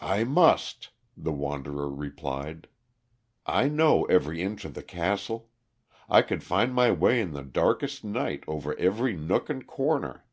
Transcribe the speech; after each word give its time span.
"I 0.00 0.24
must," 0.24 0.88
the 1.16 1.30
wanderer 1.30 1.88
replied. 1.88 2.66
"I 3.46 3.68
know 3.68 4.02
every 4.06 4.42
inch 4.42 4.64
of 4.64 4.74
the 4.74 4.82
castle. 4.82 5.50
I 6.10 6.20
could 6.22 6.42
find 6.42 6.74
my 6.74 6.90
way 6.90 7.20
in 7.20 7.30
the 7.30 7.44
darkest 7.44 8.02
night 8.02 8.42
over 8.48 8.76
every 8.76 9.14
nook 9.14 9.48
and 9.48 9.64
corner. 9.64 10.24